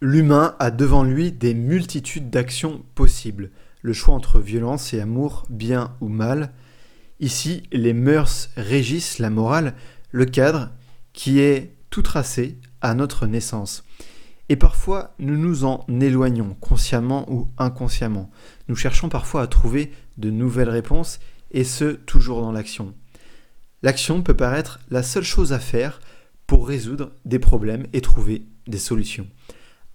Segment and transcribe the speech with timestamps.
[0.00, 3.50] L'humain a devant lui des multitudes d'actions possibles,
[3.82, 6.52] le choix entre violence et amour, bien ou mal.
[7.18, 9.74] Ici, les mœurs régissent la morale,
[10.12, 10.70] le cadre
[11.12, 13.84] qui est tout tracé à notre naissance.
[14.48, 18.30] Et parfois, nous nous en éloignons, consciemment ou inconsciemment.
[18.68, 21.18] Nous cherchons parfois à trouver de nouvelles réponses,
[21.50, 22.94] et ce, toujours dans l'action.
[23.82, 25.98] L'action peut paraître la seule chose à faire
[26.46, 29.26] pour résoudre des problèmes et trouver des solutions.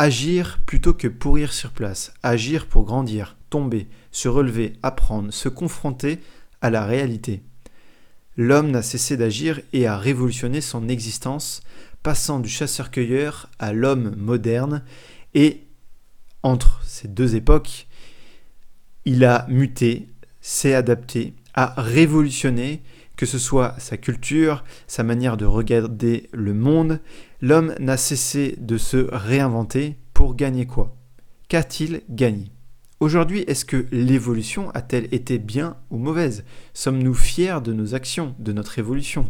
[0.00, 6.20] Agir plutôt que pourrir sur place, agir pour grandir, tomber, se relever, apprendre, se confronter
[6.60, 7.42] à la réalité.
[8.36, 11.62] L'homme n'a cessé d'agir et a révolutionné son existence,
[12.04, 14.84] passant du chasseur-cueilleur à l'homme moderne,
[15.34, 15.64] et
[16.44, 17.88] entre ces deux époques,
[19.04, 20.06] il a muté,
[20.40, 22.82] s'est adapté, a révolutionné,
[23.18, 27.00] que ce soit sa culture, sa manière de regarder le monde,
[27.42, 30.96] l'homme n'a cessé de se réinventer pour gagner quoi?
[31.48, 32.52] Qu'a-t-il gagné?
[33.00, 36.44] Aujourd'hui, est-ce que l'évolution a-t-elle été bien ou mauvaise?
[36.74, 39.28] Sommes-nous fiers de nos actions, de notre évolution?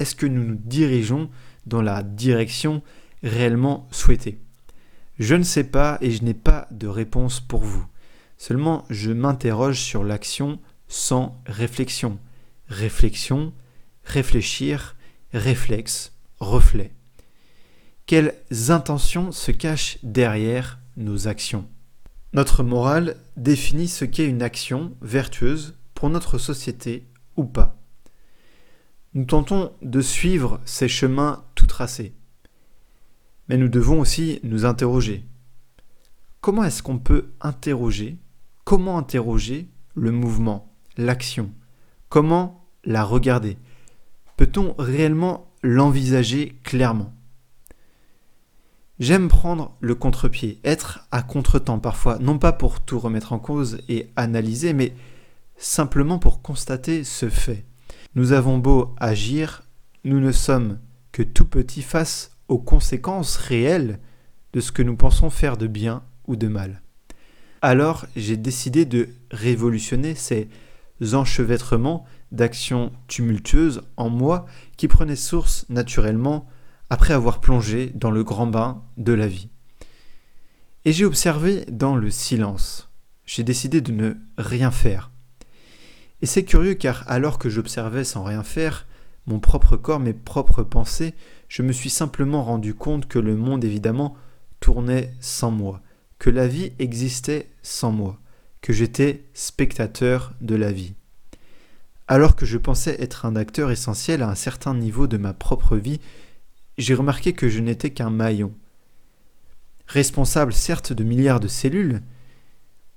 [0.00, 1.30] Est-ce que nous nous dirigeons
[1.64, 2.82] dans la direction
[3.22, 4.40] réellement souhaitée?
[5.20, 7.86] Je ne sais pas et je n'ai pas de réponse pour vous.
[8.36, 12.18] Seulement, je m'interroge sur l'action sans réflexion
[12.68, 13.52] réflexion,
[14.04, 14.96] réfléchir,
[15.32, 16.92] réflexe, reflet.
[18.06, 18.34] Quelles
[18.68, 21.68] intentions se cachent derrière nos actions?
[22.32, 27.76] Notre morale définit ce qu'est une action vertueuse pour notre société ou pas.
[29.14, 32.14] Nous tentons de suivre ces chemins tout tracés.
[33.48, 35.26] Mais nous devons aussi nous interroger.
[36.40, 38.18] Comment est-ce qu'on peut interroger?
[38.64, 41.50] Comment interroger le mouvement, l'action?
[42.10, 43.56] Comment la regarder
[44.36, 47.12] Peut-on réellement l'envisager clairement?
[49.00, 53.78] J'aime prendre le contre-pied, être à contre-temps parfois, non pas pour tout remettre en cause
[53.88, 54.92] et analyser, mais
[55.56, 57.64] simplement pour constater ce fait.
[58.14, 59.62] Nous avons beau agir,
[60.04, 60.78] nous ne sommes
[61.12, 64.00] que tout petits face aux conséquences réelles
[64.52, 66.82] de ce que nous pensons faire de bien ou de mal.
[67.62, 70.48] Alors j'ai décidé de révolutionner ces
[71.12, 74.46] enchevêtrements d'actions tumultueuses en moi
[74.76, 76.46] qui prenaient source naturellement
[76.90, 79.48] après avoir plongé dans le grand bain de la vie.
[80.84, 82.90] Et j'ai observé dans le silence.
[83.26, 85.10] J'ai décidé de ne rien faire.
[86.22, 88.86] Et c'est curieux car alors que j'observais sans rien faire,
[89.26, 91.14] mon propre corps, mes propres pensées,
[91.48, 94.16] je me suis simplement rendu compte que le monde évidemment
[94.60, 95.82] tournait sans moi,
[96.18, 98.18] que la vie existait sans moi
[98.60, 100.94] que j'étais spectateur de la vie.
[102.10, 105.76] Alors que je pensais être un acteur essentiel à un certain niveau de ma propre
[105.76, 106.00] vie,
[106.78, 108.54] j'ai remarqué que je n'étais qu'un maillon,
[109.86, 112.00] responsable certes de milliards de cellules,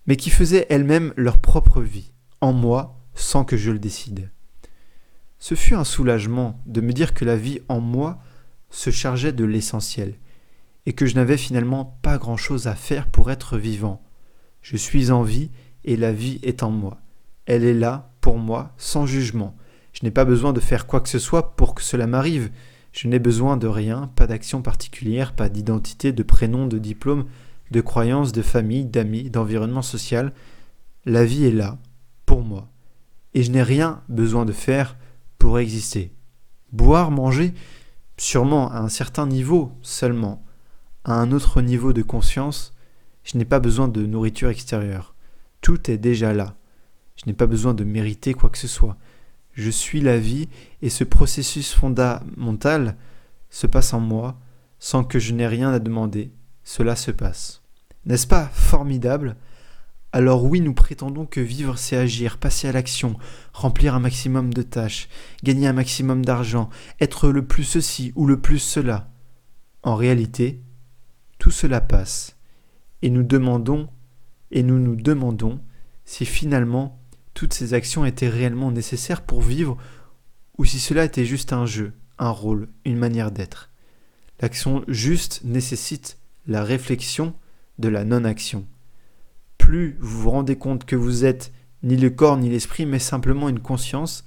[0.07, 4.31] mais qui faisaient elles-mêmes leur propre vie, en moi, sans que je le décide.
[5.39, 8.19] Ce fut un soulagement de me dire que la vie en moi
[8.69, 10.15] se chargeait de l'essentiel,
[10.85, 14.01] et que je n'avais finalement pas grand-chose à faire pour être vivant,
[14.61, 15.51] je suis en vie
[15.83, 17.01] et la vie est en moi.
[17.45, 19.55] Elle est là, pour moi, sans jugement.
[19.93, 22.51] Je n'ai pas besoin de faire quoi que ce soit pour que cela m'arrive.
[22.93, 27.25] Je n'ai besoin de rien, pas d'action particulière, pas d'identité, de prénom, de diplôme,
[27.71, 30.33] de croyance, de famille, d'amis, d'environnement social.
[31.05, 31.77] La vie est là,
[32.25, 32.69] pour moi.
[33.33, 34.97] Et je n'ai rien besoin de faire
[35.37, 36.13] pour exister.
[36.71, 37.53] Boire, manger,
[38.17, 40.43] sûrement à un certain niveau seulement.
[41.03, 42.73] À un autre niveau de conscience,
[43.23, 45.15] je n'ai pas besoin de nourriture extérieure.
[45.61, 46.55] Tout est déjà là.
[47.15, 48.97] Je n'ai pas besoin de mériter quoi que ce soit.
[49.53, 50.47] Je suis la vie
[50.81, 52.95] et ce processus fondamental
[53.49, 54.39] se passe en moi
[54.79, 56.31] sans que je n'ai rien à demander.
[56.63, 57.61] Cela se passe.
[58.05, 59.35] N'est-ce pas formidable?
[60.13, 63.17] Alors oui, nous prétendons que vivre, c'est agir, passer à l'action,
[63.53, 65.07] remplir un maximum de tâches,
[65.43, 69.09] gagner un maximum d'argent, être le plus ceci ou le plus cela.
[69.83, 70.61] En réalité,
[71.39, 72.37] tout cela passe
[73.01, 73.89] et nous demandons
[74.51, 75.61] et nous nous demandons
[76.03, 77.00] si finalement
[77.41, 79.75] toutes ces actions étaient réellement nécessaires pour vivre
[80.59, 83.71] ou si cela était juste un jeu, un rôle, une manière d'être.
[84.41, 87.33] L'action juste nécessite la réflexion
[87.79, 88.67] de la non-action.
[89.57, 91.51] Plus vous vous rendez compte que vous êtes
[91.81, 94.23] ni le corps ni l'esprit, mais simplement une conscience,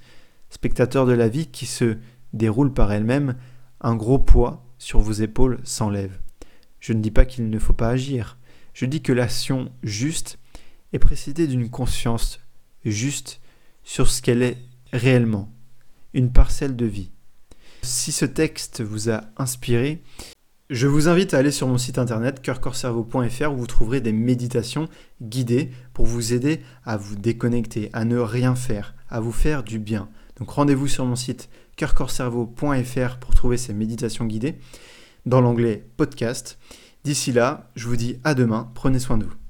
[0.49, 1.95] spectateur de la vie qui se
[2.33, 3.37] déroule par elle-même,
[3.79, 6.19] un gros poids sur vos épaules s'enlève.
[6.81, 8.37] Je ne dis pas qu'il ne faut pas agir,
[8.73, 10.37] je dis que l'action juste
[10.91, 12.41] est précédée d'une conscience
[12.85, 13.41] juste
[13.83, 14.57] sur ce qu'elle est
[14.93, 15.51] réellement,
[16.13, 17.11] une parcelle de vie.
[17.81, 20.01] Si ce texte vous a inspiré,
[20.71, 24.89] Je vous invite à aller sur mon site internet coeurcorcerveau.fr où vous trouverez des méditations
[25.21, 29.77] guidées pour vous aider à vous déconnecter, à ne rien faire, à vous faire du
[29.77, 30.09] bien.
[30.37, 34.55] Donc rendez-vous sur mon site coeurcorcerveau.fr pour trouver ces méditations guidées
[35.27, 36.57] dans l'onglet podcast.
[37.03, 39.44] D'ici là, je vous dis à demain, prenez soin de vous.